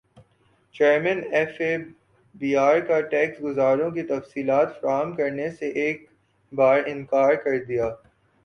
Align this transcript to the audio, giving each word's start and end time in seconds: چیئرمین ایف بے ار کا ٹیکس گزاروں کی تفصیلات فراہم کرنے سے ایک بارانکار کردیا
چیئرمین 0.75 1.19
ایف 1.31 1.57
بے 2.35 2.55
ار 2.57 2.79
کا 2.87 2.99
ٹیکس 3.11 3.43
گزاروں 3.43 3.89
کی 3.91 4.03
تفصیلات 4.07 4.79
فراہم 4.79 5.15
کرنے 5.15 5.49
سے 5.59 5.69
ایک 5.83 6.05
بارانکار 6.53 7.33
کردیا 7.43 7.89